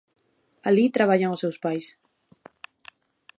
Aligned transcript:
Alí 0.67 0.85
traballan 0.97 1.33
os 1.35 1.41
seus 1.43 1.57
pais. 1.65 1.85